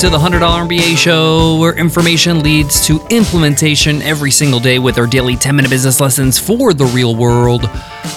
to 0.00 0.08
the 0.08 0.16
$100 0.16 0.40
MBA 0.40 0.96
show, 0.96 1.58
where 1.58 1.76
information 1.76 2.42
leads 2.42 2.86
to 2.86 3.06
implementation 3.10 4.00
every 4.00 4.30
single 4.30 4.58
day 4.58 4.78
with 4.78 4.96
our 4.96 5.06
daily 5.06 5.36
10 5.36 5.54
minute 5.54 5.68
business 5.68 6.00
lessons 6.00 6.38
for 6.38 6.72
the 6.72 6.86
real 6.86 7.14
world. 7.14 7.68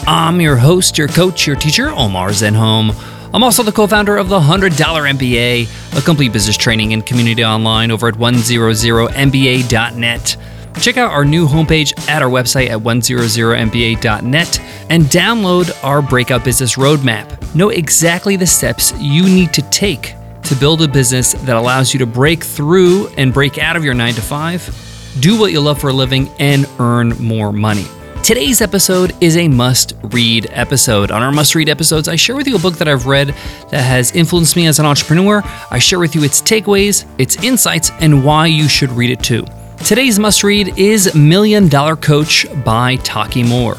I'm 0.08 0.40
your 0.40 0.56
host, 0.56 0.98
your 0.98 1.10
coach, 1.10 1.46
your 1.46 1.58
teacher, 1.58 1.90
Omar 1.90 2.30
Zenhom. 2.30 2.96
I'm 3.34 3.44
also 3.44 3.64
the 3.64 3.74
co 3.74 3.86
founder 3.86 4.16
of 4.16 4.30
the 4.30 4.40
$100 4.40 4.72
MBA, 4.72 5.98
a 5.98 6.02
complete 6.04 6.32
business 6.32 6.56
training 6.56 6.94
and 6.94 7.06
community 7.06 7.44
online 7.44 7.92
over 7.92 8.08
at 8.08 8.14
100MBA.net. 8.14 10.38
Check 10.80 10.96
out 10.96 11.12
our 11.12 11.26
new 11.26 11.46
homepage 11.46 12.08
at 12.08 12.22
our 12.22 12.30
website 12.30 12.70
at 12.70 12.80
100mba.net 12.80 14.60
and 14.90 15.04
download 15.04 15.84
our 15.84 16.02
Breakout 16.02 16.46
Business 16.46 16.78
Roadmap. 16.78 17.54
Know 17.54 17.72
exactly 17.72 18.38
the 18.38 18.48
steps 18.48 18.94
you 19.00 19.24
need 19.24 19.52
to 19.52 19.62
take 19.64 20.16
to 20.46 20.56
build 20.56 20.82
a 20.82 20.88
business 20.88 21.34
that 21.34 21.56
allows 21.56 21.94
you 21.94 22.00
to 22.00 22.06
break 22.06 22.44
through 22.44 23.08
and 23.18 23.34
break 23.34 23.58
out 23.58 23.76
of 23.76 23.84
your 23.84 23.94
9 23.94 24.14
to 24.14 24.22
5, 24.22 25.18
do 25.20 25.40
what 25.40 25.52
you 25.52 25.62
love 25.62 25.80
for 25.80 25.90
a 25.90 25.94
living, 25.94 26.30
and 26.40 26.68
earn 26.80 27.10
more 27.20 27.52
money. 27.54 27.86
Today's 28.24 28.62
episode 28.62 29.14
is 29.22 29.36
a 29.36 29.50
must 29.50 29.94
read 30.04 30.48
episode. 30.52 31.12
On 31.12 31.22
our 31.22 31.32
must 31.32 31.56
read 31.56 31.68
episodes, 31.68 32.08
I 32.08 32.16
share 32.16 32.38
with 32.38 32.48
you 32.48 32.56
a 32.56 32.60
book 32.60 32.76
that 32.76 32.88
I've 32.88 33.06
read 33.06 33.36
that 33.70 33.82
has 33.82 34.16
influenced 34.16 34.56
me 34.56 34.66
as 34.68 34.80
an 34.80 34.86
entrepreneur. 34.86 35.44
I 35.70 35.80
share 35.80 36.00
with 36.00 36.16
you 36.16 36.24
its 36.24 36.42
takeaways, 36.42 37.06
its 37.18 37.36
insights, 37.44 37.92
and 38.00 38.24
why 38.24 38.48
you 38.48 38.70
should 38.70 38.92
read 38.92 39.10
it 39.10 39.22
too. 39.22 39.46
Today's 39.86 40.20
must 40.20 40.44
read 40.44 40.80
is 40.80 41.14
Million 41.14 41.68
Dollar 41.68 41.98
Coach 41.98 42.46
by 42.64 42.96
Taki 42.98 43.44
Moore. 43.44 43.76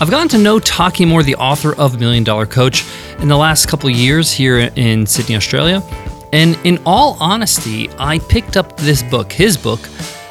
I've 0.00 0.10
gotten 0.10 0.28
to 0.28 0.38
know 0.38 0.60
Taki 0.60 1.04
Moore, 1.04 1.24
the 1.24 1.34
author 1.34 1.74
of 1.74 1.98
Million 1.98 2.22
Dollar 2.22 2.46
Coach, 2.46 2.86
in 3.18 3.28
the 3.28 3.36
last 3.36 3.66
couple 3.66 3.90
of 3.90 3.96
years 3.96 4.32
here 4.32 4.70
in 4.76 5.04
Sydney, 5.04 5.34
Australia. 5.34 5.82
And 6.32 6.58
in 6.64 6.78
all 6.86 7.16
honesty, 7.20 7.90
I 7.98 8.18
picked 8.18 8.56
up 8.56 8.76
this 8.76 9.02
book, 9.02 9.32
his 9.32 9.56
book, 9.56 9.80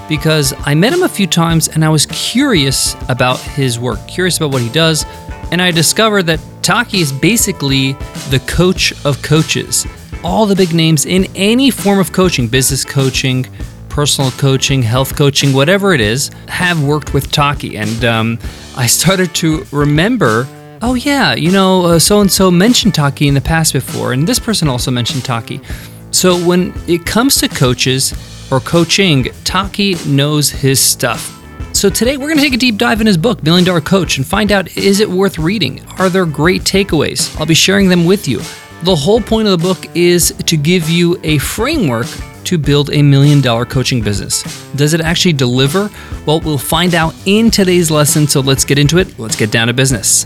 because 0.08 0.54
I 0.60 0.74
met 0.74 0.94
him 0.94 1.04
a 1.04 1.10
few 1.10 1.28
times 1.28 1.68
and 1.68 1.84
I 1.84 1.90
was 1.90 2.06
curious 2.08 2.96
about 3.10 3.40
his 3.40 3.80
work, 3.80 4.00
curious 4.08 4.38
about 4.38 4.52
what 4.52 4.62
he 4.62 4.70
does. 4.70 5.06
And 5.52 5.62
I 5.62 5.72
discovered 5.72 6.24
that 6.24 6.40
Taki 6.62 7.00
is 7.00 7.12
basically 7.12 7.94
the 8.30 8.42
coach 8.48 8.94
of 9.06 9.22
coaches. 9.22 9.86
All 10.24 10.46
the 10.46 10.56
big 10.56 10.74
names 10.74 11.06
in 11.06 11.28
any 11.36 11.70
form 11.72 12.00
of 12.00 12.12
coaching, 12.12 12.48
business 12.48 12.84
coaching, 12.84 13.46
personal 13.90 14.32
coaching, 14.32 14.82
health 14.82 15.16
coaching, 15.16 15.54
whatever 15.54 15.94
it 15.94 16.02
is, 16.02 16.30
have 16.48 16.84
worked 16.84 17.14
with 17.14 17.32
Taki. 17.32 17.78
And 17.78 18.06
um, 18.06 18.40
I 18.76 18.88
started 18.88 19.34
to 19.36 19.66
remember 19.72 20.48
oh, 20.82 20.94
yeah, 20.94 21.34
you 21.36 21.52
know, 21.52 21.98
so 21.98 22.22
and 22.22 22.32
so 22.32 22.50
mentioned 22.52 22.96
Taki 22.96 23.28
in 23.28 23.34
the 23.34 23.42
past 23.42 23.74
before, 23.74 24.14
and 24.14 24.28
this 24.28 24.40
person 24.40 24.68
also 24.68 24.92
mentioned 24.92 25.26
Taki. 25.26 25.62
So 26.12 26.36
when 26.44 26.74
it 26.88 27.06
comes 27.06 27.36
to 27.38 27.48
coaches 27.48 28.14
or 28.52 28.60
coaching, 28.60 29.26
Taki 29.44 29.96
knows 30.08 30.50
his 30.50 30.80
stuff. 30.80 31.36
So 31.74 31.90
today 31.90 32.18
we're 32.18 32.28
going 32.28 32.38
to 32.38 32.44
take 32.44 32.54
a 32.54 32.58
deep 32.58 32.78
dive 32.78 33.00
in 33.00 33.08
his 33.08 33.18
book, 33.18 33.44
Million 33.44 33.64
Dollar 33.66 33.82
Coach, 33.82 34.18
and 34.18 34.26
find 34.26 34.52
out 34.52 34.76
is 34.76 35.00
it 35.00 35.10
worth 35.10 35.38
reading? 35.38 35.86
Are 36.00 36.10
there 36.10 36.26
great 36.26 36.64
takeaways? 36.64 37.38
I'll 37.40 37.46
be 37.46 37.54
sharing 37.54 37.90
them 37.90 38.06
with 38.06 38.28
you. 38.28 38.40
The 38.84 38.96
whole 38.96 39.22
point 39.22 39.48
of 39.48 39.60
the 39.60 39.64
book 39.64 39.86
is 39.96 40.34
to 40.46 40.58
give 40.58 40.90
you 40.90 41.20
a 41.24 41.38
framework 41.38 42.08
to 42.46 42.58
build 42.58 42.92
a 42.92 43.02
million 43.04 43.42
dollar 43.42 43.66
coaching 43.66 44.02
business. 44.02 44.44
Does 44.74 44.94
it 44.94 45.02
actually 45.02 45.34
deliver? 45.34 45.90
Well, 46.26 46.40
we'll 46.40 46.58
find 46.58 46.96
out 46.96 47.14
in 47.26 47.52
today's 47.52 47.92
lesson, 47.92 48.28
so 48.28 48.40
let's 48.40 48.66
get 48.66 48.80
into 48.80 48.98
it. 48.98 49.20
Let's 49.20 49.36
get 49.36 49.52
down 49.52 49.68
to 49.68 49.74
business. 49.74 50.26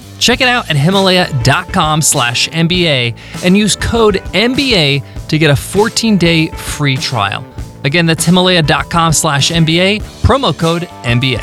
Check 0.21 0.39
it 0.39 0.47
out 0.47 0.69
at 0.69 0.77
Himalaya.com 0.77 2.03
slash 2.03 2.47
MBA 2.49 3.17
and 3.43 3.57
use 3.57 3.75
code 3.75 4.17
MBA 4.33 5.27
to 5.27 5.37
get 5.39 5.49
a 5.49 5.55
14 5.55 6.15
day 6.17 6.49
free 6.49 6.95
trial. 6.95 7.43
Again, 7.83 8.05
that's 8.05 8.23
Himalaya.com 8.23 9.13
slash 9.13 9.49
MBA, 9.49 10.01
promo 10.21 10.57
code 10.57 10.83
MBA. 11.03 11.41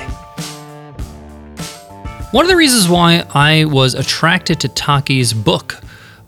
One 2.32 2.44
of 2.44 2.48
the 2.48 2.56
reasons 2.56 2.88
why 2.88 3.24
I 3.34 3.64
was 3.64 3.94
attracted 3.94 4.60
to 4.60 4.68
Taki's 4.68 5.32
book 5.32 5.80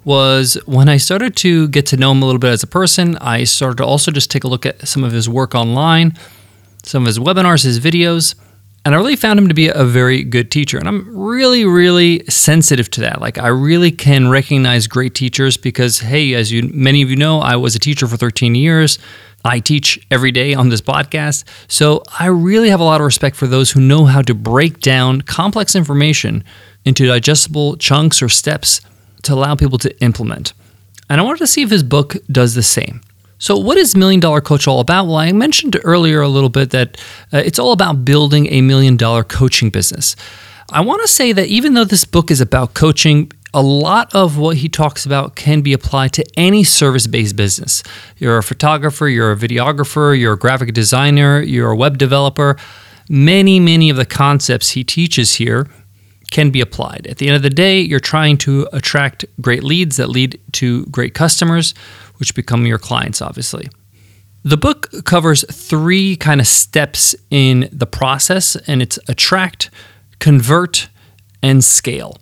was 0.05 0.55
when 0.67 0.89
I 0.89 0.97
started 0.97 1.37
to 1.37 1.69
get 1.69 1.87
to 1.87 1.97
know 1.97 2.11
him 2.11 2.21
a 2.21 2.27
little 2.27 2.41
bit 2.41 2.51
as 2.51 2.65
a 2.65 2.67
person, 2.67 3.17
I 3.19 3.45
started 3.45 3.77
to 3.77 3.85
also 3.85 4.11
just 4.11 4.29
take 4.29 4.43
a 4.43 4.49
look 4.49 4.67
at 4.67 4.89
some 4.89 5.05
of 5.05 5.13
his 5.13 5.29
work 5.29 5.55
online, 5.55 6.19
some 6.83 7.05
of 7.05 7.07
his 7.07 7.21
webinars, 7.21 7.63
his 7.63 7.79
videos, 7.79 8.35
and 8.85 8.95
I 8.95 8.99
really 8.99 9.17
found 9.17 9.39
him 9.39 9.49
to 9.49 9.55
be 9.55 9.69
a 9.69 9.85
very 9.85 10.25
good 10.25 10.51
teacher. 10.51 10.79
And 10.79 10.89
I'm 10.89 11.17
really, 11.17 11.65
really 11.67 12.25
sensitive 12.29 12.91
to 12.93 13.03
that. 13.03 13.21
Like, 13.21 13.37
I 13.37 13.49
really 13.49 13.91
can 13.91 14.31
recognize 14.31 14.87
great 14.87 15.15
teachers 15.15 15.57
because, 15.57 15.99
hey, 15.99 16.33
as 16.35 16.51
you 16.51 16.63
many 16.73 17.03
of 17.03 17.11
you 17.11 17.17
know, 17.17 17.41
I 17.41 17.57
was 17.57 17.75
a 17.75 17.79
teacher 17.79 18.07
for 18.07 18.17
13 18.17 18.55
years. 18.55 18.99
I 19.45 19.59
teach 19.59 20.05
every 20.11 20.33
day 20.33 20.55
on 20.55 20.69
this 20.71 20.81
podcast. 20.81 21.45
So 21.69 22.03
I 22.19 22.27
really 22.27 22.71
have 22.71 22.81
a 22.81 22.85
lot 22.85 23.01
of 23.01 23.05
respect 23.05 23.37
for 23.37 23.47
those 23.47 23.71
who 23.71 23.81
know 23.81 24.07
how 24.07 24.23
to 24.23 24.35
break 24.35 24.81
down 24.81 25.23
complex 25.23 25.75
information 25.75 26.45
into 26.85 27.07
digestible 27.07 27.77
chunks 27.77 28.23
or 28.23 28.29
steps 28.29 28.81
to 29.23 29.35
allow 29.35 29.55
people 29.55 29.79
to 29.79 30.03
implement. 30.03 30.53
And 31.09 31.21
I 31.21 31.25
wanted 31.25 31.41
to 31.41 31.47
see 31.47 31.63
if 31.63 31.71
his 31.71 31.83
book 31.83 32.17
does 32.31 32.55
the 32.55 32.63
same. 32.63 33.01
So, 33.41 33.57
what 33.57 33.79
is 33.79 33.97
Million 33.97 34.21
Dollar 34.21 34.43
Coach 34.43 34.69
all 34.69 34.81
about? 34.81 35.07
Well, 35.07 35.17
I 35.17 35.33
mentioned 35.33 35.75
earlier 35.83 36.21
a 36.21 36.29
little 36.29 36.51
bit 36.51 36.71
that 36.71 37.01
uh, 37.33 37.39
it's 37.39 37.59
all 37.59 37.73
about 37.73 38.05
building 38.05 38.47
a 38.49 38.61
million 38.61 38.99
dollar 38.99 39.25
coaching 39.25 39.71
business. 39.71 40.15
I 40.71 40.83
want 40.83 41.01
to 41.01 41.09
say 41.09 41.33
that 41.33 41.47
even 41.47 41.73
though 41.73 41.85
this 41.85 42.05
book 42.05 42.31
is 42.31 42.43
about 42.43 42.75
coaching, 42.75 43.33
a 43.55 43.63
lot 43.63 44.15
of 44.15 44.37
what 44.37 44.59
he 44.59 44.69
talks 44.69 45.07
about 45.07 45.37
can 45.37 45.63
be 45.63 45.73
applied 45.73 46.13
to 46.13 46.25
any 46.37 46.65
service 46.65 47.07
based 47.07 47.35
business. 47.35 47.83
You're 48.19 48.37
a 48.37 48.43
photographer, 48.43 49.09
you're 49.09 49.33
a 49.33 49.37
videographer, 49.37 50.17
you're 50.17 50.35
a 50.35 50.39
graphic 50.39 50.75
designer, 50.75 51.41
you're 51.41 51.71
a 51.71 51.77
web 51.77 51.97
developer. 51.97 52.59
Many, 53.09 53.59
many 53.59 53.89
of 53.89 53.97
the 53.97 54.05
concepts 54.05 54.73
he 54.73 54.85
teaches 54.85 55.37
here 55.37 55.67
can 56.31 56.51
be 56.51 56.61
applied. 56.61 57.07
At 57.07 57.17
the 57.17 57.27
end 57.27 57.37
of 57.37 57.43
the 57.43 57.51
day, 57.51 57.81
you're 57.81 58.01
trying 58.01 58.37
to 58.39 58.69
attract 58.73 59.25
great 59.41 59.65
leads 59.65 59.97
that 59.97 60.09
lead 60.09 60.39
to 60.53 60.85
great 60.87 61.15
customers, 61.15 61.75
which 62.21 62.35
become 62.35 62.67
your 62.67 62.79
clients, 62.79 63.21
obviously. 63.21 63.69
The 64.45 64.57
book 64.57 64.91
covers 65.05 65.45
three 65.51 66.17
kind 66.17 66.41
of 66.41 66.47
steps 66.47 67.15
in 67.31 67.69
the 67.73 67.87
process, 67.87 68.57
and 68.67 68.81
it's 68.81 68.99
attract, 69.09 69.71
convert, 70.19 70.89
and 71.43 71.65
scale. 71.65 72.17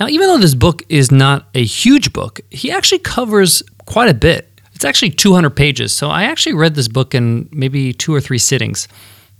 Now, 0.00 0.08
even 0.08 0.26
though 0.26 0.38
this 0.38 0.54
book 0.54 0.82
is 0.88 1.12
not 1.12 1.48
a 1.54 1.64
huge 1.64 2.12
book, 2.12 2.40
he 2.50 2.70
actually 2.72 2.98
covers 2.98 3.62
quite 3.86 4.08
a 4.08 4.14
bit. 4.14 4.50
It's 4.74 4.84
actually 4.84 5.10
200 5.10 5.50
pages. 5.50 5.94
So 5.94 6.10
I 6.10 6.24
actually 6.24 6.54
read 6.54 6.74
this 6.74 6.88
book 6.88 7.14
in 7.14 7.48
maybe 7.52 7.92
two 7.92 8.12
or 8.12 8.20
three 8.20 8.38
sittings. 8.38 8.88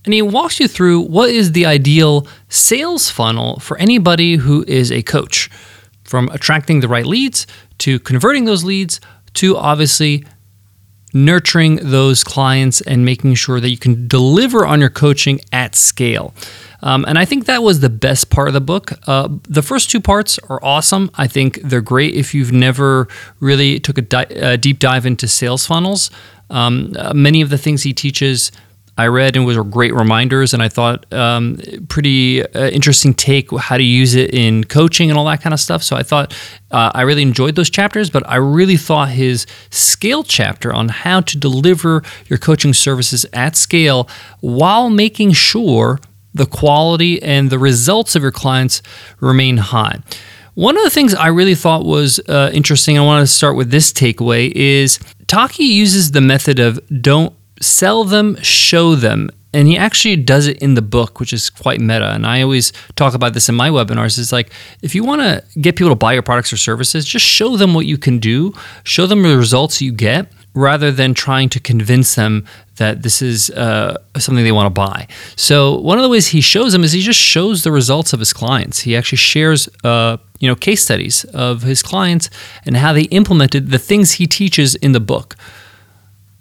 And 0.05 0.15
he 0.15 0.23
walks 0.23 0.61
you 0.61 0.69
through 0.69 1.01
what 1.01 1.31
is 1.31 1.53
the 1.53 1.67
ideal 1.67 2.29
sales 2.49 3.11
funnel 3.11 3.59
for 3.59 3.77
anybody 3.79 4.37
who 4.37 4.65
is 4.69 4.93
a 4.93 5.03
coach, 5.03 5.51
from 6.05 6.29
attracting 6.29 6.81
the 6.81 6.89
right 6.89 7.07
leads 7.07 7.47
to 7.79 7.99
converting 7.99 8.45
those 8.45 8.63
leads 8.63 9.01
to 9.35 9.57
obviously 9.57 10.25
nurturing 11.13 11.77
those 11.77 12.25
clients 12.25 12.81
and 12.81 13.05
making 13.05 13.35
sure 13.35 13.61
that 13.61 13.71
you 13.71 13.79
can 13.79 14.09
deliver 14.09 14.67
on 14.67 14.81
your 14.81 14.91
coaching 14.91 15.41
at 15.53 15.77
scale. 15.77 16.35
Um, 16.83 17.05
and 17.07 17.19
I 17.19 17.25
think 17.25 17.47
that 17.47 17.63
was 17.63 17.81
the 17.81 17.89
best 17.89 18.31
part 18.31 18.49
of 18.49 18.55
the 18.55 18.61
book. 18.61 18.93
Uh, 19.07 19.29
the 19.49 19.63
first 19.63 19.91
two 19.91 20.01
parts 20.01 20.39
are 20.51 20.63
awesome. 20.63 21.11
I 21.15 21.29
think 21.29 21.61
they're 21.63 21.81
great 21.81 22.15
if 22.15 22.35
you've 22.35 22.53
never 22.53 23.09
really 23.41 23.79
took 23.81 23.97
a, 23.97 24.03
di- 24.03 24.25
a 24.25 24.59
deep 24.59 24.81
dive 24.81 25.07
into 25.07 25.29
sales 25.29 25.65
funnels. 25.65 26.11
Um, 26.51 26.93
uh, 26.99 27.15
many 27.15 27.41
of 27.41 27.49
the 27.49 27.59
things 27.59 27.85
he 27.85 27.95
teaches 27.95 28.53
I 28.97 29.09
read 29.09 29.37
and 29.37 29.45
was 29.45 29.59
great 29.71 29.93
reminders, 29.93 30.55
and 30.55 30.63
I 30.63 30.69
thought 30.69 31.13
um, 31.13 31.59
pretty 31.89 32.47
uh, 32.47 32.69
interesting 32.69 33.13
take 33.13 33.51
how 33.51 33.77
to 33.77 33.83
use 33.83 34.15
it 34.15 34.33
in 34.33 34.65
coaching 34.65 35.11
and 35.11 35.19
all 35.19 35.25
that 35.27 35.41
kind 35.43 35.53
of 35.53 35.61
stuff. 35.61 35.83
So 35.83 35.97
I 35.97 36.03
thought 36.03 36.33
uh, 36.71 36.93
I 36.95 37.03
really 37.03 37.23
enjoyed 37.23 37.57
those 37.57 37.71
chapters, 37.71 38.09
but 38.09 38.23
I 38.29 38.37
really 38.37 38.77
thought 38.77 39.09
his 39.09 39.47
scale 39.71 40.23
chapter 40.23 40.73
on 40.73 40.89
how 40.89 41.21
to 41.23 41.37
deliver 41.37 42.03
your 42.27 42.39
coaching 42.39 42.73
services 42.73 43.27
at 43.33 43.57
scale 43.57 44.09
while 44.41 44.91
making 44.91 45.33
sure 45.33 45.99
the 46.33 46.47
quality 46.47 47.23
and 47.23 47.51
the 47.51 47.59
results 47.59 48.15
of 48.15 48.23
your 48.23 48.33
clients 48.33 48.83
remain 49.21 49.57
high. 49.57 49.99
One 50.55 50.77
of 50.77 50.85
the 50.85 50.91
things 50.91 51.15
I 51.15 51.29
really 51.29 51.57
thought 51.57 51.85
was 51.85 52.21
uh, 52.29 52.51
interesting, 52.53 52.97
I 52.97 53.03
want 53.03 53.23
to 53.23 53.27
start 53.27 53.57
with 53.57 53.71
this 53.71 53.93
takeaway, 53.93 54.53
is 54.53 55.01
Taki 55.27 55.65
uses 55.65 56.13
the 56.13 56.21
method 56.21 56.61
of 56.61 56.79
don't 57.03 57.35
sell 57.65 58.05
them, 58.05 58.37
show 58.43 58.95
them. 58.95 59.31
And 59.53 59.69
he 59.69 59.77
actually 59.77 60.17
does 60.17 60.49
it 60.49 60.59
in 60.59 60.75
the 60.75 60.83
book, 60.83 61.21
which 61.21 61.33
is 61.33 61.49
quite 61.49 61.81
meta. 61.81 62.11
And 62.13 62.27
I 62.27 62.43
always 62.43 62.73
talk 62.97 63.15
about 63.15 63.35
this 63.35 63.49
in 63.49 63.55
my 63.55 63.71
webinars. 63.71 64.19
It's 64.19 64.33
like 64.33 64.51
if 64.83 64.97
you 64.97 65.05
want 65.05 65.23
to 65.23 65.61
get 65.61 65.77
people 65.77 65.91
to 65.91 65.97
buy 65.97 66.13
your 66.13 66.23
products 66.23 66.53
or 66.53 66.57
services, 66.57 67.05
just 67.05 67.25
show 67.25 67.57
them 67.57 67.73
what 67.73 67.87
you 67.87 67.97
can 67.97 68.19
do, 68.19 68.53
show 68.83 69.07
them 69.07 69.23
the 69.23 69.37
results 69.37 69.81
you 69.81 69.93
get, 69.93 70.33
rather 70.55 70.91
than 70.93 71.15
trying 71.15 71.49
to 71.51 71.61
convince 71.61 72.15
them 72.15 72.47
that 72.77 73.03
this 73.03 73.21
is 73.23 73.51
uh, 73.51 73.97
something 74.19 74.45
they 74.45 74.53
want 74.53 74.67
to 74.67 74.71
buy. 74.71 75.07
So 75.37 75.79
one 75.79 75.99
of 75.99 76.03
the 76.03 76.09
ways 76.09 76.29
he 76.29 76.41
shows 76.41 76.73
them 76.73 76.85
is 76.85 76.93
he 76.93 77.01
just 77.01 77.21
shows 77.21 77.63
the 77.63 77.73
results 77.73 78.13
of 78.13 78.21
his 78.21 78.33
clients. 78.33 78.81
He 78.81 78.97
actually 78.97 79.19
shares, 79.19 79.69
uh, 79.85 80.17
you 80.39 80.49
know, 80.49 80.55
case 80.55 80.83
studies 80.83 81.25
of 81.27 81.63
his 81.63 81.83
clients 81.83 82.31
and 82.65 82.77
how 82.77 82.93
they 82.93 83.03
implemented 83.03 83.71
the 83.71 83.79
things 83.79 84.13
he 84.13 84.27
teaches 84.27 84.75
in 84.77 84.93
the 84.93 85.01
book. 85.01 85.37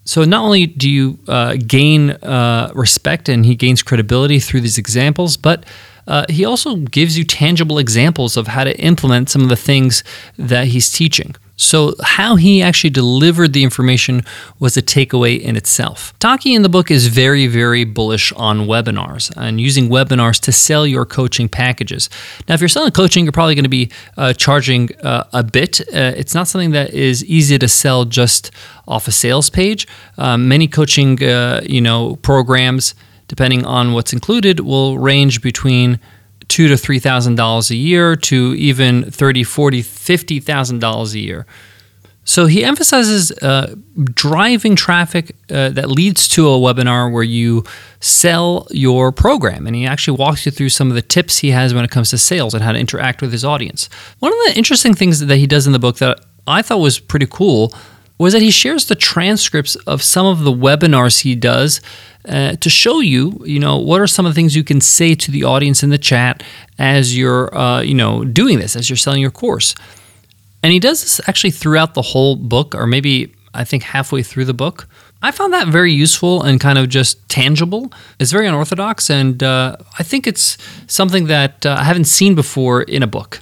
So 0.06 0.24
not 0.26 0.44
only 0.44 0.66
do 0.66 0.90
you 0.90 1.20
uh, 1.28 1.56
gain 1.66 2.12
uh, 2.12 2.72
respect 2.76 3.30
and 3.30 3.46
he 3.46 3.56
gains 3.56 3.82
credibility 3.82 4.40
through 4.40 4.62
these 4.62 4.78
examples, 4.78 5.38
but 5.38 5.66
uh, 6.08 6.26
he 6.30 6.44
also 6.44 6.76
gives 6.76 7.18
you 7.18 7.24
tangible 7.24 7.78
examples 7.78 8.36
of 8.36 8.48
how 8.48 8.64
to 8.66 8.78
implement 8.80 9.30
some 9.30 9.42
of 9.42 9.50
the 9.50 9.56
things 9.56 10.04
that 10.38 10.68
he's 10.68 10.92
teaching. 10.92 11.36
So, 11.56 11.94
how 12.02 12.36
he 12.36 12.64
actually 12.64 12.90
delivered 12.90 13.54
the 13.54 13.64
information 13.64 14.24
was 14.60 14.76
a 14.76 14.82
takeaway 14.82 15.40
in 15.40 15.56
itself. 15.56 16.18
Taki 16.18 16.56
in 16.56 16.64
the 16.64 16.70
book 16.70 16.90
is 16.90 17.08
very, 17.08 17.46
very 17.46 17.84
bullish 17.84 18.34
on 18.34 18.62
webinars 18.62 19.32
and 19.38 19.62
using 19.62 19.88
webinars 19.88 20.40
to 20.42 20.52
sell 20.52 20.88
your 20.88 21.06
coaching 21.06 21.48
packages. 21.48 22.10
Now, 22.48 22.56
if 22.56 22.62
you're 22.62 22.70
selling 22.70 22.92
coaching, 22.92 23.24
you're 23.24 23.32
probably 23.32 23.54
going 23.54 23.66
to 23.66 23.70
be 23.70 23.92
uh, 24.18 24.34
charging 24.34 24.90
uh, 25.04 25.26
a 25.32 25.44
bit. 25.44 25.80
Uh, 25.82 26.14
it's 26.18 26.34
not 26.34 26.48
something 26.48 26.72
that 26.72 26.92
is 26.92 27.24
easy 27.26 27.60
to 27.60 27.68
sell 27.68 28.06
just 28.06 28.50
off 28.88 29.08
a 29.08 29.12
sales 29.12 29.52
page. 29.52 29.88
Um, 30.18 30.48
many 30.48 30.68
coaching, 30.68 31.24
uh, 31.24 31.62
you 31.64 31.82
know, 31.82 32.16
programs, 32.18 32.96
depending 33.28 33.64
on 33.64 33.94
what's 33.94 34.12
included, 34.12 34.60
will 34.60 34.98
range 34.98 35.42
between 35.44 36.00
two 36.48 36.68
to 36.68 36.78
three 36.78 37.00
thousand 37.00 37.36
dollars 37.36 37.72
a 37.72 37.76
year 37.76 38.16
to 38.16 38.54
even 38.56 39.10
thirty, 39.12 39.44
forty, 39.44 39.82
fifty 39.82 40.40
thousand 40.40 40.80
dollars 40.80 41.14
a 41.14 41.20
year. 41.20 41.46
So 42.26 42.46
he 42.46 42.64
emphasizes 42.64 43.32
uh, 43.42 43.76
driving 44.14 44.78
traffic 44.78 45.36
uh, 45.50 45.70
that 45.72 45.90
leads 45.92 46.28
to 46.30 46.48
a 46.48 46.58
webinar 46.58 47.12
where 47.12 47.24
you 47.24 47.66
sell 48.00 48.66
your 48.72 49.12
program. 49.12 49.68
And 49.68 49.76
he 49.76 49.86
actually 49.86 50.18
walks 50.18 50.46
you 50.46 50.52
through 50.52 50.70
some 50.70 50.88
of 50.88 50.96
the 50.96 51.02
tips 51.02 51.40
he 51.40 51.52
has 51.52 51.74
when 51.74 51.84
it 51.84 51.92
comes 51.92 52.12
to 52.12 52.18
sales 52.18 52.54
and 52.54 52.64
how 52.64 52.72
to 52.72 52.80
interact 52.80 53.22
with 53.22 53.34
his 53.34 53.44
audience. 53.44 53.90
One 54.20 54.32
of 54.32 54.40
the 54.46 54.58
interesting 54.58 54.94
things 54.94 55.20
that 55.20 55.36
he 55.36 55.48
does 55.48 55.68
in 55.68 55.74
the 55.74 55.80
book 55.80 55.98
that 55.98 56.22
I 56.48 56.62
thought 56.62 56.80
was 56.80 56.98
pretty 56.98 57.28
cool 57.30 57.74
was 58.18 58.34
that 58.34 58.42
he 58.42 58.52
shares 58.52 58.86
the 58.86 58.96
transcripts 58.96 59.76
of 59.88 60.02
some 60.02 60.26
of 60.26 60.44
the 60.44 60.52
webinars 60.52 61.22
he 61.22 61.36
does 61.36 61.82
uh, 62.28 62.56
to 62.56 62.70
show 62.70 63.00
you, 63.00 63.42
you 63.46 63.60
know, 63.60 63.78
what 63.78 64.00
are 64.00 64.08
some 64.08 64.26
of 64.26 64.32
the 64.32 64.36
things 64.36 64.56
you 64.56 64.64
can 64.64 64.80
say 64.80 65.14
to 65.16 65.32
the 65.32 65.44
audience 65.44 65.84
in 65.84 65.90
the 65.90 65.98
chat 65.98 66.44
as 66.80 67.18
you're, 67.18 67.56
uh, 67.58 67.82
you 67.82 67.94
know, 67.94 68.24
doing 68.24 68.60
this, 68.60 68.76
as 68.76 68.90
you're 68.90 68.98
selling 68.98 69.22
your 69.22 69.32
course. 69.32 69.76
And 70.62 70.72
he 70.72 70.80
does 70.80 71.02
this 71.02 71.20
actually 71.28 71.52
throughout 71.52 71.94
the 71.94 72.02
whole 72.02 72.36
book, 72.38 72.74
or 72.76 72.88
maybe 72.88 73.34
I 73.54 73.66
think 73.66 73.84
halfway 73.84 74.24
through 74.24 74.46
the 74.46 74.54
book. 74.54 74.88
I 75.22 75.32
found 75.32 75.54
that 75.54 75.68
very 75.68 75.92
useful 75.92 76.44
and 76.44 76.60
kind 76.60 76.78
of 76.78 76.90
just 76.90 77.28
tangible. 77.30 77.92
It's 78.20 78.32
very 78.32 78.48
unorthodox, 78.48 79.10
and 79.10 79.42
uh, 79.42 79.78
I 80.00 80.04
think 80.04 80.28
it's 80.28 80.58
something 80.88 81.28
that 81.28 81.66
uh, 81.66 81.78
I 81.80 81.84
haven't 81.84 82.06
seen 82.06 82.36
before 82.36 82.84
in 82.84 83.04
a 83.04 83.08
book. 83.08 83.42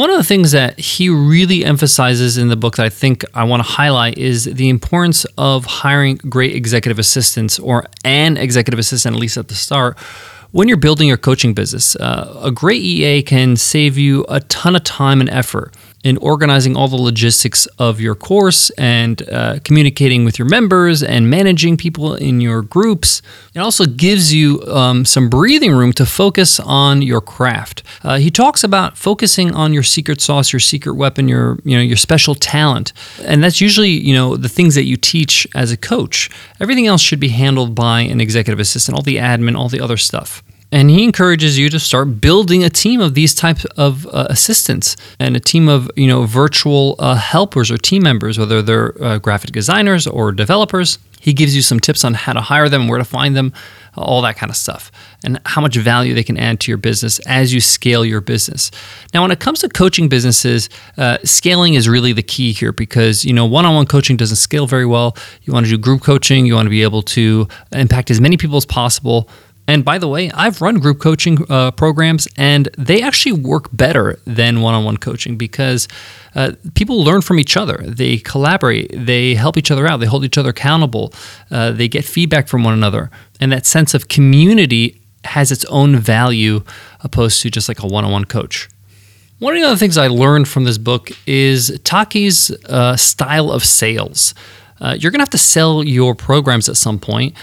One 0.00 0.08
of 0.08 0.16
the 0.16 0.24
things 0.24 0.52
that 0.52 0.78
he 0.78 1.10
really 1.10 1.62
emphasizes 1.62 2.38
in 2.38 2.48
the 2.48 2.56
book 2.56 2.76
that 2.76 2.86
I 2.86 2.88
think 2.88 3.22
I 3.34 3.44
want 3.44 3.62
to 3.62 3.70
highlight 3.70 4.16
is 4.16 4.46
the 4.46 4.70
importance 4.70 5.26
of 5.36 5.66
hiring 5.66 6.16
great 6.16 6.56
executive 6.56 6.98
assistants 6.98 7.58
or 7.58 7.84
an 8.02 8.38
executive 8.38 8.78
assistant, 8.78 9.14
at 9.14 9.20
least 9.20 9.36
at 9.36 9.48
the 9.48 9.54
start, 9.54 9.98
when 10.52 10.68
you're 10.68 10.78
building 10.78 11.06
your 11.06 11.18
coaching 11.18 11.52
business. 11.52 11.96
Uh, 11.96 12.40
a 12.42 12.50
great 12.50 12.80
EA 12.80 13.22
can 13.22 13.56
save 13.56 13.98
you 13.98 14.24
a 14.30 14.40
ton 14.40 14.74
of 14.74 14.84
time 14.84 15.20
and 15.20 15.28
effort 15.28 15.74
in 16.02 16.16
organizing 16.18 16.76
all 16.76 16.88
the 16.88 16.96
logistics 16.96 17.66
of 17.78 18.00
your 18.00 18.14
course 18.14 18.70
and 18.70 19.28
uh, 19.28 19.58
communicating 19.64 20.24
with 20.24 20.38
your 20.38 20.48
members 20.48 21.02
and 21.02 21.28
managing 21.28 21.76
people 21.76 22.14
in 22.14 22.40
your 22.40 22.62
groups. 22.62 23.20
It 23.54 23.58
also 23.58 23.84
gives 23.84 24.32
you 24.32 24.62
um, 24.62 25.04
some 25.04 25.28
breathing 25.28 25.72
room 25.72 25.92
to 25.94 26.06
focus 26.06 26.58
on 26.58 27.02
your 27.02 27.20
craft. 27.20 27.82
Uh, 28.02 28.18
he 28.18 28.30
talks 28.30 28.64
about 28.64 28.96
focusing 28.96 29.52
on 29.54 29.74
your 29.74 29.82
secret 29.82 30.20
sauce, 30.20 30.52
your 30.52 30.60
secret 30.60 30.94
weapon, 30.94 31.28
your 31.28 31.58
you 31.64 31.76
know 31.76 31.82
your 31.82 31.96
special 31.96 32.34
talent, 32.34 32.92
and 33.22 33.44
that's 33.44 33.60
usually 33.60 33.90
you 33.90 34.14
know 34.14 34.36
the 34.36 34.48
things 34.48 34.74
that 34.74 34.84
you 34.84 34.96
teach 34.96 35.46
as 35.54 35.70
a 35.70 35.76
coach. 35.76 36.30
Everything 36.60 36.86
else 36.86 37.02
should 37.02 37.20
be 37.20 37.28
handled 37.28 37.74
by 37.74 38.00
an 38.00 38.20
executive 38.20 38.60
assistant, 38.60 38.96
all 38.96 39.02
the 39.02 39.16
admin, 39.16 39.56
all 39.56 39.68
the 39.68 39.80
other 39.80 39.96
stuff 39.96 40.42
and 40.72 40.90
he 40.90 41.04
encourages 41.04 41.58
you 41.58 41.68
to 41.70 41.78
start 41.78 42.20
building 42.20 42.62
a 42.62 42.70
team 42.70 43.00
of 43.00 43.14
these 43.14 43.34
types 43.34 43.64
of 43.76 44.06
uh, 44.06 44.26
assistants 44.30 44.96
and 45.18 45.36
a 45.36 45.40
team 45.40 45.68
of 45.68 45.90
you 45.96 46.06
know 46.06 46.24
virtual 46.24 46.96
uh, 46.98 47.14
helpers 47.14 47.70
or 47.70 47.78
team 47.78 48.02
members 48.02 48.38
whether 48.38 48.62
they're 48.62 49.02
uh, 49.02 49.18
graphic 49.18 49.52
designers 49.52 50.06
or 50.06 50.32
developers. 50.32 50.98
He 51.22 51.34
gives 51.34 51.54
you 51.54 51.60
some 51.60 51.80
tips 51.80 52.02
on 52.02 52.14
how 52.14 52.32
to 52.32 52.40
hire 52.40 52.70
them 52.70 52.88
where 52.88 52.96
to 52.96 53.04
find 53.04 53.36
them 53.36 53.52
all 53.94 54.22
that 54.22 54.36
kind 54.36 54.48
of 54.48 54.56
stuff 54.56 54.90
and 55.22 55.38
how 55.44 55.60
much 55.60 55.76
value 55.76 56.14
they 56.14 56.22
can 56.22 56.38
add 56.38 56.60
to 56.60 56.70
your 56.70 56.78
business 56.78 57.18
as 57.26 57.52
you 57.52 57.60
scale 57.60 58.06
your 58.06 58.22
business. 58.22 58.70
Now 59.12 59.20
when 59.20 59.30
it 59.30 59.38
comes 59.38 59.60
to 59.60 59.68
coaching 59.68 60.08
businesses 60.08 60.70
uh, 60.96 61.18
scaling 61.24 61.74
is 61.74 61.90
really 61.90 62.14
the 62.14 62.22
key 62.22 62.52
here 62.52 62.72
because 62.72 63.24
you 63.24 63.34
know 63.34 63.44
one-on-one 63.44 63.86
coaching 63.86 64.16
doesn't 64.16 64.36
scale 64.36 64.66
very 64.66 64.86
well. 64.86 65.14
You 65.42 65.52
want 65.52 65.66
to 65.66 65.70
do 65.70 65.76
group 65.76 66.02
coaching 66.02 66.46
you 66.46 66.54
want 66.54 66.66
to 66.66 66.70
be 66.70 66.82
able 66.82 67.02
to 67.02 67.48
impact 67.72 68.10
as 68.10 68.20
many 68.20 68.38
people 68.38 68.56
as 68.56 68.64
possible 68.64 69.28
and 69.66 69.84
by 69.84 69.98
the 69.98 70.08
way, 70.08 70.30
I've 70.32 70.60
run 70.60 70.78
group 70.78 70.98
coaching 70.98 71.38
uh, 71.48 71.70
programs, 71.70 72.26
and 72.36 72.68
they 72.76 73.02
actually 73.02 73.32
work 73.32 73.68
better 73.72 74.18
than 74.26 74.62
one 74.62 74.74
on 74.74 74.84
one 74.84 74.96
coaching 74.96 75.36
because 75.36 75.86
uh, 76.34 76.52
people 76.74 77.04
learn 77.04 77.22
from 77.22 77.38
each 77.38 77.56
other. 77.56 77.78
They 77.86 78.18
collaborate, 78.18 78.90
they 78.92 79.34
help 79.34 79.56
each 79.56 79.70
other 79.70 79.86
out, 79.86 79.98
they 79.98 80.06
hold 80.06 80.24
each 80.24 80.38
other 80.38 80.50
accountable, 80.50 81.12
uh, 81.50 81.70
they 81.70 81.88
get 81.88 82.04
feedback 82.04 82.48
from 82.48 82.64
one 82.64 82.74
another. 82.74 83.10
And 83.40 83.52
that 83.52 83.64
sense 83.64 83.94
of 83.94 84.08
community 84.08 85.00
has 85.24 85.52
its 85.52 85.64
own 85.66 85.96
value 85.96 86.62
opposed 87.00 87.40
to 87.42 87.50
just 87.50 87.68
like 87.68 87.82
a 87.82 87.86
one 87.86 88.04
on 88.04 88.10
one 88.10 88.24
coach. 88.24 88.68
One 89.38 89.54
of 89.54 89.62
the 89.62 89.66
other 89.66 89.76
things 89.76 89.96
I 89.96 90.08
learned 90.08 90.48
from 90.48 90.64
this 90.64 90.78
book 90.78 91.12
is 91.26 91.80
Taki's 91.84 92.50
uh, 92.66 92.96
style 92.96 93.50
of 93.50 93.64
sales. 93.64 94.34
Uh, 94.80 94.96
you're 94.98 95.10
going 95.10 95.18
to 95.18 95.22
have 95.22 95.30
to 95.30 95.38
sell 95.38 95.82
your 95.84 96.14
programs 96.14 96.68
at 96.68 96.76
some 96.76 96.98
point. 96.98 97.34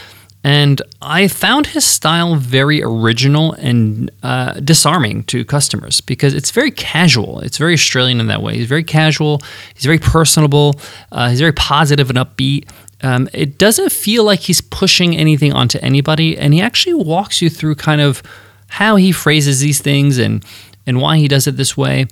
And 0.44 0.80
I 1.02 1.26
found 1.28 1.68
his 1.68 1.84
style 1.84 2.36
very 2.36 2.82
original 2.82 3.54
and 3.54 4.10
uh, 4.22 4.54
disarming 4.60 5.24
to 5.24 5.44
customers 5.44 6.00
because 6.00 6.32
it's 6.32 6.52
very 6.52 6.70
casual. 6.70 7.40
It's 7.40 7.58
very 7.58 7.74
Australian 7.74 8.20
in 8.20 8.28
that 8.28 8.40
way. 8.40 8.56
He's 8.56 8.68
very 8.68 8.84
casual, 8.84 9.42
he's 9.74 9.84
very 9.84 9.98
personable, 9.98 10.80
uh, 11.10 11.30
he's 11.30 11.40
very 11.40 11.52
positive 11.52 12.08
and 12.08 12.18
upbeat. 12.18 12.70
Um, 13.02 13.28
it 13.32 13.58
doesn't 13.58 13.92
feel 13.92 14.24
like 14.24 14.40
he's 14.40 14.60
pushing 14.60 15.16
anything 15.16 15.52
onto 15.52 15.78
anybody, 15.80 16.36
and 16.36 16.52
he 16.52 16.60
actually 16.60 16.94
walks 16.94 17.42
you 17.42 17.50
through 17.50 17.76
kind 17.76 18.00
of 18.00 18.22
how 18.68 18.96
he 18.96 19.12
phrases 19.12 19.60
these 19.60 19.80
things 19.80 20.18
and, 20.18 20.44
and 20.86 21.00
why 21.00 21.18
he 21.18 21.28
does 21.28 21.46
it 21.46 21.56
this 21.56 21.76
way. 21.76 22.06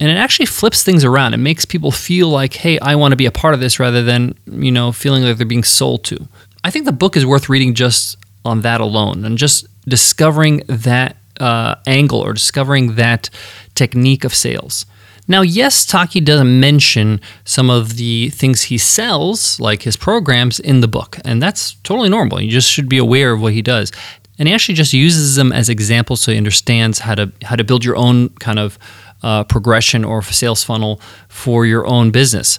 And 0.00 0.08
it 0.10 0.16
actually 0.16 0.46
flips 0.46 0.84
things 0.84 1.04
around. 1.04 1.34
It 1.34 1.38
makes 1.38 1.64
people 1.64 1.90
feel 1.90 2.28
like, 2.28 2.54
hey, 2.54 2.78
I 2.78 2.94
want 2.94 3.12
to 3.12 3.16
be 3.16 3.26
a 3.26 3.32
part 3.32 3.54
of 3.54 3.60
this 3.60 3.80
rather 3.80 4.02
than, 4.02 4.38
you 4.46 4.70
know, 4.70 4.92
feeling 4.92 5.24
like 5.24 5.36
they're 5.36 5.46
being 5.46 5.64
sold 5.64 6.04
to. 6.04 6.28
I 6.64 6.70
think 6.70 6.84
the 6.84 6.92
book 6.92 7.16
is 7.16 7.24
worth 7.24 7.48
reading 7.48 7.74
just 7.74 8.16
on 8.44 8.62
that 8.62 8.80
alone 8.80 9.24
and 9.24 9.38
just 9.38 9.66
discovering 9.88 10.62
that 10.68 11.16
uh, 11.40 11.76
angle 11.86 12.20
or 12.20 12.32
discovering 12.32 12.96
that 12.96 13.30
technique 13.74 14.24
of 14.24 14.34
sales. 14.34 14.86
Now, 15.30 15.42
yes, 15.42 15.84
Taki 15.84 16.20
doesn't 16.20 16.58
mention 16.58 17.20
some 17.44 17.68
of 17.68 17.96
the 17.96 18.30
things 18.30 18.62
he 18.62 18.78
sells, 18.78 19.60
like 19.60 19.82
his 19.82 19.96
programs, 19.96 20.58
in 20.58 20.80
the 20.80 20.88
book, 20.88 21.18
and 21.22 21.42
that's 21.42 21.74
totally 21.84 22.08
normal. 22.08 22.40
You 22.40 22.50
just 22.50 22.70
should 22.70 22.88
be 22.88 22.96
aware 22.96 23.32
of 23.32 23.42
what 23.42 23.52
he 23.52 23.60
does. 23.60 23.92
And 24.38 24.48
he 24.48 24.54
actually 24.54 24.76
just 24.76 24.94
uses 24.94 25.36
them 25.36 25.52
as 25.52 25.68
examples 25.68 26.20
so 26.20 26.32
he 26.32 26.38
understands 26.38 27.00
how 27.00 27.14
to 27.16 27.32
how 27.42 27.56
to 27.56 27.64
build 27.64 27.84
your 27.84 27.96
own 27.96 28.30
kind 28.40 28.58
of 28.58 28.78
uh, 29.22 29.44
progression 29.44 30.04
or 30.04 30.22
sales 30.22 30.64
funnel 30.64 31.00
for 31.28 31.66
your 31.66 31.86
own 31.86 32.10
business. 32.10 32.58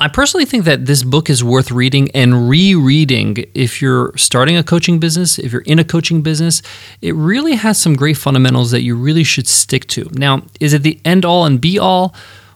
I 0.00 0.08
personally 0.08 0.44
think 0.44 0.64
that 0.64 0.86
this 0.86 1.04
book 1.04 1.30
is 1.30 1.44
worth 1.44 1.70
reading 1.70 2.10
and 2.12 2.48
rereading 2.48 3.44
if 3.54 3.80
you're 3.80 4.12
starting 4.16 4.56
a 4.56 4.64
coaching 4.64 4.98
business, 4.98 5.38
if 5.38 5.52
you're 5.52 5.62
in 5.62 5.78
a 5.78 5.84
coaching 5.84 6.20
business. 6.20 6.62
It 7.00 7.14
really 7.14 7.54
has 7.54 7.80
some 7.80 7.94
great 7.94 8.16
fundamentals 8.16 8.72
that 8.72 8.82
you 8.82 8.96
really 8.96 9.22
should 9.22 9.46
stick 9.46 9.86
to. 9.88 10.10
Now, 10.12 10.42
is 10.58 10.72
it 10.72 10.82
the 10.82 11.00
end 11.04 11.24
all 11.24 11.46
and 11.46 11.60
be 11.60 11.78
all? 11.78 12.12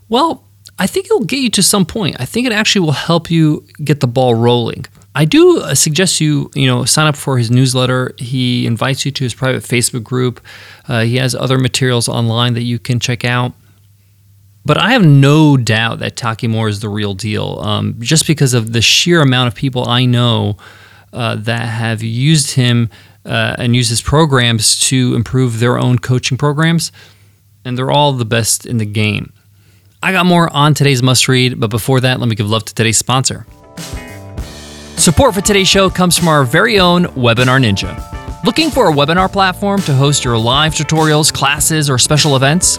Well, 0.08 0.44
I 0.80 0.88
think 0.88 1.06
it'll 1.06 1.24
get 1.24 1.38
you 1.38 1.50
to 1.50 1.62
some 1.62 1.86
point. 1.86 2.16
I 2.18 2.24
think 2.24 2.46
it 2.46 2.52
actually 2.52 2.84
will 2.84 2.92
help 2.92 3.30
you 3.30 3.64
get 3.84 4.00
the 4.00 4.08
ball 4.08 4.34
rolling. 4.34 4.86
I 5.14 5.24
do 5.24 5.60
uh, 5.60 5.74
suggest 5.74 6.20
you, 6.20 6.50
you 6.54 6.66
know, 6.66 6.84
sign 6.84 7.06
up 7.06 7.16
for 7.16 7.38
his 7.38 7.50
newsletter. 7.50 8.14
He 8.18 8.66
invites 8.66 9.04
you 9.04 9.12
to 9.12 9.24
his 9.24 9.34
private 9.34 9.62
Facebook 9.62 10.02
group. 10.02 10.40
Uh, 10.88 11.02
he 11.02 11.16
has 11.16 11.34
other 11.36 11.58
materials 11.58 12.08
online 12.08 12.54
that 12.54 12.62
you 12.62 12.78
can 12.78 12.98
check 13.00 13.24
out. 13.24 13.52
But 14.68 14.76
I 14.76 14.90
have 14.90 15.02
no 15.02 15.56
doubt 15.56 16.00
that 16.00 16.14
Taki 16.14 16.46
Moore 16.46 16.68
is 16.68 16.80
the 16.80 16.90
real 16.90 17.14
deal, 17.14 17.58
um, 17.60 17.94
just 18.00 18.26
because 18.26 18.52
of 18.52 18.74
the 18.74 18.82
sheer 18.82 19.22
amount 19.22 19.48
of 19.48 19.54
people 19.54 19.88
I 19.88 20.04
know 20.04 20.58
uh, 21.10 21.36
that 21.36 21.64
have 21.64 22.02
used 22.02 22.50
him 22.50 22.90
uh, 23.24 23.56
and 23.56 23.74
used 23.74 23.88
his 23.88 24.02
programs 24.02 24.78
to 24.88 25.14
improve 25.14 25.58
their 25.58 25.78
own 25.78 25.98
coaching 25.98 26.36
programs, 26.36 26.92
and 27.64 27.78
they're 27.78 27.90
all 27.90 28.12
the 28.12 28.26
best 28.26 28.66
in 28.66 28.76
the 28.76 28.84
game. 28.84 29.32
I 30.02 30.12
got 30.12 30.26
more 30.26 30.52
on 30.52 30.74
today's 30.74 31.02
must 31.02 31.28
read, 31.28 31.58
but 31.58 31.70
before 31.70 32.00
that, 32.00 32.20
let 32.20 32.28
me 32.28 32.36
give 32.36 32.50
love 32.50 32.66
to 32.66 32.74
today's 32.74 32.98
sponsor. 32.98 33.46
Support 34.98 35.34
for 35.34 35.40
today's 35.40 35.68
show 35.68 35.88
comes 35.88 36.18
from 36.18 36.28
our 36.28 36.44
very 36.44 36.78
own 36.78 37.06
Webinar 37.06 37.58
Ninja. 37.58 38.44
Looking 38.44 38.70
for 38.70 38.90
a 38.90 38.92
webinar 38.92 39.32
platform 39.32 39.80
to 39.82 39.94
host 39.94 40.26
your 40.26 40.36
live 40.36 40.74
tutorials, 40.74 41.32
classes, 41.32 41.88
or 41.88 41.96
special 41.96 42.36
events? 42.36 42.78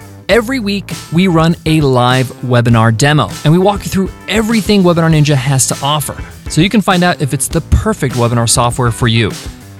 Every 0.31 0.61
week, 0.61 0.93
we 1.11 1.27
run 1.27 1.57
a 1.65 1.81
live 1.81 2.27
webinar 2.27 2.97
demo 2.97 3.27
and 3.43 3.51
we 3.51 3.59
walk 3.59 3.83
you 3.83 3.91
through 3.91 4.09
everything 4.29 4.81
Webinar 4.81 5.11
Ninja 5.11 5.35
has 5.35 5.67
to 5.67 5.77
offer 5.83 6.15
so 6.49 6.61
you 6.61 6.69
can 6.69 6.79
find 6.79 7.03
out 7.03 7.21
if 7.21 7.33
it's 7.33 7.49
the 7.49 7.59
perfect 7.59 8.15
webinar 8.15 8.49
software 8.49 8.91
for 8.91 9.09
you. 9.09 9.29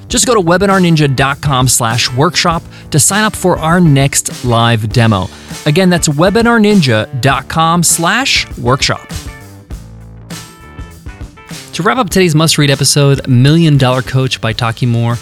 Just 0.09 0.27
go 0.27 0.33
to 0.33 0.41
webinarninja.com 0.41 1.69
slash 1.69 2.13
workshop 2.15 2.63
to 2.89 2.99
sign 2.99 3.23
up 3.23 3.33
for 3.33 3.59
our 3.59 3.79
next 3.79 4.43
live 4.43 4.91
demo. 4.91 5.29
Again, 5.65 5.89
that's 5.89 6.09
webinarninja.com 6.09 7.83
slash 7.83 8.57
workshop. 8.57 9.07
To 11.71 11.81
wrap 11.81 11.97
up 11.97 12.09
today's 12.09 12.35
must 12.35 12.57
read 12.57 12.69
episode, 12.69 13.25
Million 13.25 13.77
Dollar 13.77 14.01
Coach 14.01 14.41
by 14.41 14.51
Taki 14.51 14.85
Moore 14.85 15.15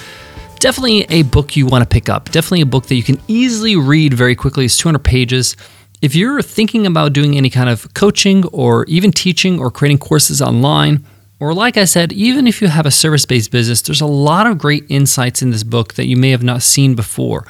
definitely 0.60 1.06
a 1.10 1.24
book 1.24 1.56
you 1.56 1.66
want 1.66 1.84
to 1.84 1.88
pick 1.88 2.10
up. 2.10 2.26
Definitely 2.32 2.62
a 2.62 2.66
book 2.66 2.86
that 2.88 2.96
you 2.96 3.04
can 3.04 3.20
easily 3.28 3.76
read 3.76 4.14
very 4.14 4.36
quickly. 4.36 4.66
It's 4.66 4.78
200 4.78 5.00
pages. 5.00 5.56
If 6.02 6.16
you're 6.16 6.42
thinking 6.42 6.86
about 6.86 7.14
doing 7.14 7.36
any 7.36 7.50
kind 7.50 7.70
of 7.70 7.94
coaching 7.94 8.46
or 8.48 8.86
even 8.86 9.12
teaching 9.12 9.60
or 9.60 9.72
creating 9.72 9.98
courses 9.98 10.42
online, 10.42 11.06
or 11.40 11.54
like 11.54 11.78
I 11.78 11.86
said, 11.86 12.12
even 12.14 12.48
if 12.48 12.62
you 12.62 12.68
have 12.68 12.86
a 12.86 12.92
service 12.92 13.26
based 13.26 13.52
business, 13.52 13.82
there's 13.82 14.02
a 14.02 14.06
lot 14.06 14.48
of 14.48 14.58
great 14.58 14.86
insights 14.90 15.42
in 15.42 15.52
this 15.52 15.64
book 15.64 15.96
that 15.96 16.08
you 16.08 16.18
may 16.18 16.32
have 16.32 16.44
not 16.44 16.62
seen 16.62 16.96
before. 16.96 17.46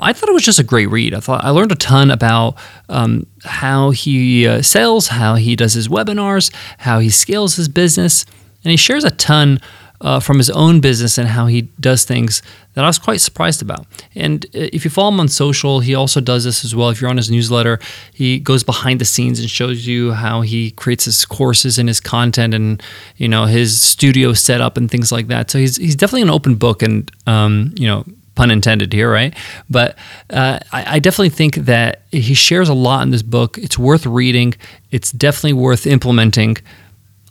I 0.00 0.12
thought 0.12 0.28
it 0.28 0.32
was 0.32 0.44
just 0.44 0.60
a 0.60 0.64
great 0.64 0.86
read. 0.86 1.12
I 1.12 1.20
thought 1.20 1.44
I 1.44 1.50
learned 1.50 1.72
a 1.72 1.76
ton 1.76 2.10
about 2.10 2.56
um, 2.88 3.26
how 3.44 3.90
he 3.90 4.46
uh, 4.46 4.62
sells, 4.62 5.08
how 5.08 5.34
he 5.34 5.56
does 5.56 5.74
his 5.74 5.88
webinars, 5.88 6.54
how 6.78 7.00
he 7.00 7.10
scales 7.10 7.56
his 7.56 7.68
business, 7.68 8.24
and 8.64 8.70
he 8.70 8.76
shares 8.76 9.04
a 9.04 9.10
ton 9.10 9.60
uh, 10.00 10.20
from 10.20 10.38
his 10.38 10.50
own 10.50 10.80
business 10.80 11.18
and 11.18 11.28
how 11.28 11.46
he 11.46 11.62
does 11.80 12.04
things 12.04 12.42
that 12.74 12.84
I 12.84 12.86
was 12.86 12.98
quite 12.98 13.20
surprised 13.20 13.62
about. 13.62 13.86
And 14.14 14.46
uh, 14.46 14.70
if 14.72 14.84
you 14.84 14.90
follow 14.90 15.08
him 15.08 15.20
on 15.20 15.28
social, 15.28 15.80
he 15.80 15.94
also 15.94 16.20
does 16.20 16.44
this 16.44 16.64
as 16.64 16.74
well. 16.74 16.90
If 16.90 17.00
you're 17.00 17.10
on 17.10 17.16
his 17.16 17.30
newsletter, 17.30 17.80
he 18.14 18.38
goes 18.38 18.62
behind 18.62 19.00
the 19.00 19.04
scenes 19.04 19.40
and 19.40 19.50
shows 19.50 19.86
you 19.86 20.12
how 20.12 20.42
he 20.42 20.70
creates 20.72 21.04
his 21.04 21.24
courses 21.24 21.78
and 21.78 21.88
his 21.88 22.00
content 22.00 22.54
and 22.54 22.82
you 23.16 23.28
know 23.28 23.46
his 23.46 23.80
studio 23.82 24.32
setup 24.32 24.76
and 24.76 24.90
things 24.90 25.10
like 25.10 25.26
that. 25.28 25.50
So 25.50 25.58
he's 25.58 25.76
he's 25.76 25.96
definitely 25.96 26.22
an 26.22 26.30
open 26.30 26.54
book 26.54 26.82
and 26.82 27.10
um, 27.26 27.74
you 27.76 27.86
know 27.88 28.04
pun 28.38 28.52
intended 28.52 28.92
here, 28.92 29.10
right? 29.10 29.34
But 29.68 29.98
uh, 30.30 30.60
I, 30.70 30.94
I, 30.94 30.98
definitely 31.00 31.30
think 31.30 31.56
that 31.56 32.02
he 32.12 32.34
shares 32.34 32.68
a 32.68 32.74
lot 32.74 33.02
in 33.02 33.10
this 33.10 33.22
book. 33.22 33.58
It's 33.58 33.76
worth 33.76 34.06
reading. 34.06 34.54
It's 34.92 35.10
definitely 35.10 35.54
worth 35.54 35.88
implementing. 35.88 36.56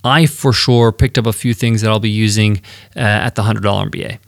I 0.04 0.25
for 0.25 0.54
sure 0.54 0.92
picked 0.92 1.18
up 1.18 1.25
a 1.25 1.34
few 1.34 1.54
things 1.54 1.82
that 1.82 1.89
I'll 1.89 2.00
be 2.00 2.10
using 2.10 2.62
uh, 2.96 3.00
at 3.00 3.36
the 3.36 3.44
$100 3.44 3.62
MBA. 3.62 4.20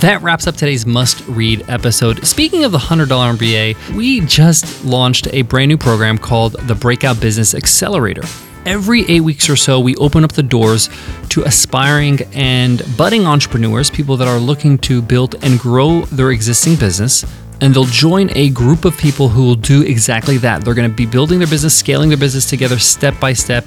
That 0.00 0.22
wraps 0.22 0.46
up 0.46 0.54
today's 0.54 0.86
must 0.86 1.26
read 1.26 1.68
episode. 1.68 2.24
Speaking 2.24 2.64
of 2.64 2.72
the 2.72 2.78
$100 2.78 3.06
MBA, 3.08 3.96
we 3.96 4.20
just 4.20 4.84
launched 4.84 5.26
a 5.32 5.42
brand 5.42 5.68
new 5.68 5.76
program 5.76 6.16
called 6.16 6.52
the 6.52 6.74
Breakout 6.74 7.20
Business 7.20 7.54
Accelerator. 7.54 8.22
Every 8.66 9.08
eight 9.10 9.22
weeks 9.22 9.48
or 9.48 9.56
so, 9.56 9.80
we 9.80 9.96
open 9.96 10.22
up 10.22 10.32
the 10.32 10.42
doors 10.42 10.90
to 11.30 11.42
aspiring 11.42 12.20
and 12.34 12.82
budding 12.96 13.26
entrepreneurs, 13.26 13.90
people 13.90 14.16
that 14.18 14.28
are 14.28 14.38
looking 14.38 14.78
to 14.78 15.00
build 15.00 15.42
and 15.42 15.58
grow 15.58 16.02
their 16.02 16.30
existing 16.30 16.76
business 16.76 17.24
and 17.60 17.74
they'll 17.74 17.84
join 17.84 18.30
a 18.36 18.50
group 18.50 18.84
of 18.84 18.96
people 18.96 19.28
who 19.28 19.44
will 19.44 19.54
do 19.54 19.82
exactly 19.82 20.38
that. 20.38 20.64
They're 20.64 20.74
going 20.74 20.90
to 20.90 20.94
be 20.94 21.06
building 21.06 21.38
their 21.38 21.48
business, 21.48 21.76
scaling 21.76 22.08
their 22.08 22.18
business 22.18 22.48
together 22.48 22.78
step 22.78 23.18
by 23.20 23.32
step. 23.32 23.66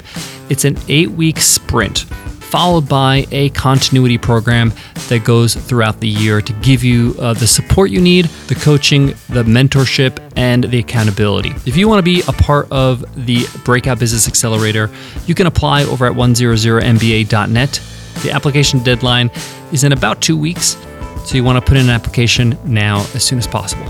It's 0.49 0.65
an 0.65 0.77
eight 0.87 1.11
week 1.11 1.39
sprint 1.39 2.05
followed 2.53 2.87
by 2.87 3.25
a 3.31 3.49
continuity 3.49 4.15
program 4.15 4.71
that 5.09 5.23
goes 5.25 5.55
throughout 5.55 5.99
the 6.01 6.07
year 6.07 6.39
to 6.39 6.53
give 6.61 6.83
you 6.83 7.15
uh, 7.17 7.33
the 7.33 7.47
support 7.47 7.89
you 7.89 7.99
need, 7.99 8.25
the 8.45 8.53
coaching, 8.53 9.07
the 9.29 9.43
mentorship, 9.43 10.19
and 10.35 10.65
the 10.65 10.77
accountability. 10.77 11.49
If 11.65 11.75
you 11.75 11.87
want 11.87 11.97
to 11.97 12.03
be 12.03 12.21
a 12.27 12.31
part 12.31 12.71
of 12.71 13.03
the 13.25 13.47
Breakout 13.65 13.97
Business 13.97 14.27
Accelerator, 14.27 14.91
you 15.25 15.33
can 15.33 15.47
apply 15.47 15.85
over 15.85 16.05
at 16.05 16.13
100mba.net. 16.13 17.81
The 18.21 18.31
application 18.31 18.83
deadline 18.83 19.31
is 19.71 19.83
in 19.83 19.91
about 19.91 20.21
two 20.21 20.37
weeks. 20.37 20.77
So 21.25 21.35
you 21.35 21.43
want 21.43 21.63
to 21.63 21.67
put 21.67 21.77
in 21.77 21.85
an 21.85 21.89
application 21.89 22.57
now 22.65 22.99
as 23.13 23.23
soon 23.23 23.39
as 23.39 23.47
possible. 23.47 23.85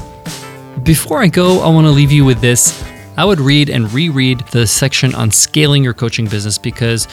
Before 0.84 1.22
I 1.22 1.28
go, 1.28 1.62
I 1.62 1.70
want 1.70 1.86
to 1.88 1.92
leave 1.92 2.12
you 2.12 2.26
with 2.26 2.42
this. 2.42 2.84
I 3.16 3.26
would 3.26 3.40
read 3.40 3.70
and 3.70 3.92
reread 3.92 4.40
the 4.52 4.66
section 4.66 5.14
on 5.14 5.30
scaling 5.32 5.84
your 5.84 5.94
coaching 5.94 6.28
business 6.28 6.58
because 6.58 7.08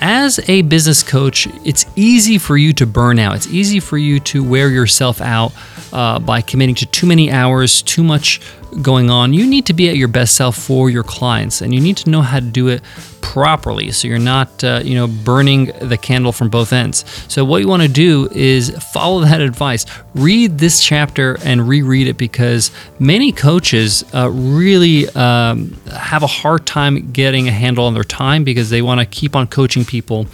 as 0.00 0.38
a 0.48 0.62
business 0.62 1.02
coach, 1.02 1.46
it's 1.64 1.86
easy 1.96 2.38
for 2.38 2.56
you 2.56 2.72
to 2.74 2.86
burn 2.86 3.18
out. 3.18 3.36
It's 3.36 3.46
easy 3.46 3.80
for 3.80 3.98
you 3.98 4.20
to 4.20 4.42
wear 4.42 4.70
yourself 4.70 5.20
out 5.20 5.52
uh, 5.92 6.18
by 6.18 6.40
committing 6.40 6.74
to 6.76 6.86
too 6.86 7.06
many 7.06 7.30
hours, 7.30 7.82
too 7.82 8.02
much 8.02 8.40
going 8.82 9.10
on. 9.10 9.32
You 9.32 9.46
need 9.46 9.66
to 9.66 9.72
be 9.72 9.88
at 9.88 9.96
your 9.96 10.08
best 10.08 10.34
self 10.34 10.56
for 10.56 10.90
your 10.90 11.04
clients, 11.04 11.60
and 11.60 11.74
you 11.74 11.80
need 11.80 11.96
to 11.98 12.10
know 12.10 12.22
how 12.22 12.40
to 12.40 12.46
do 12.46 12.68
it 12.68 12.82
properly 13.24 13.90
so 13.90 14.06
you're 14.06 14.18
not 14.18 14.62
uh, 14.62 14.82
you 14.84 14.94
know 14.94 15.06
burning 15.08 15.72
the 15.80 15.96
candle 15.96 16.30
from 16.30 16.50
both 16.50 16.72
ends. 16.72 17.04
So 17.26 17.44
what 17.44 17.62
you 17.62 17.68
want 17.68 17.82
to 17.82 17.88
do 17.88 18.28
is 18.32 18.70
follow 18.92 19.20
that 19.20 19.40
advice. 19.40 19.86
Read 20.14 20.58
this 20.58 20.84
chapter 20.84 21.38
and 21.42 21.66
reread 21.66 22.06
it 22.06 22.18
because 22.18 22.70
many 22.98 23.32
coaches 23.32 24.04
uh, 24.14 24.30
really 24.30 25.08
um, 25.10 25.72
have 25.90 26.22
a 26.22 26.26
hard 26.26 26.66
time 26.66 27.12
getting 27.12 27.48
a 27.48 27.50
handle 27.50 27.86
on 27.86 27.94
their 27.94 28.04
time 28.04 28.44
because 28.44 28.68
they 28.68 28.82
want 28.82 29.00
to 29.00 29.06
keep 29.06 29.34
on 29.34 29.46
coaching 29.46 29.84
people 29.84 30.26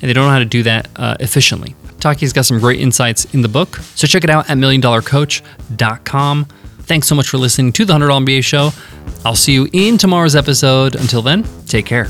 and 0.00 0.02
they 0.02 0.12
don't 0.12 0.26
know 0.26 0.32
how 0.32 0.38
to 0.38 0.44
do 0.44 0.62
that 0.62 0.88
uh, 0.96 1.16
efficiently. 1.18 1.74
Taki's 1.98 2.32
got 2.32 2.46
some 2.46 2.60
great 2.60 2.78
insights 2.80 3.24
in 3.34 3.42
the 3.42 3.48
book 3.48 3.76
so 3.96 4.06
check 4.06 4.22
it 4.22 4.30
out 4.30 4.48
at 4.48 4.56
milliondollarcoach.com 4.56 6.46
Thanks 6.86 7.08
so 7.08 7.16
much 7.16 7.28
for 7.28 7.38
listening 7.38 7.72
to 7.72 7.84
the 7.84 7.94
$100 7.94 8.24
MBA 8.24 8.44
show. 8.44 8.70
I'll 9.26 9.34
see 9.34 9.54
you 9.54 9.68
in 9.72 9.98
tomorrow's 9.98 10.36
episode. 10.36 10.94
Until 10.94 11.20
then, 11.20 11.44
take 11.66 11.84
care. 11.84 12.04